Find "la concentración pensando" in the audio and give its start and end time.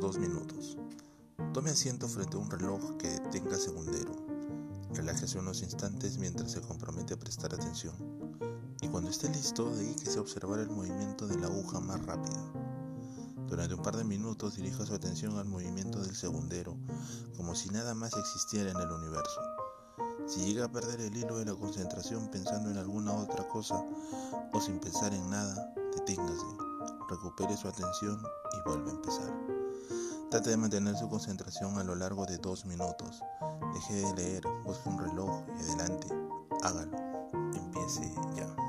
21.44-22.68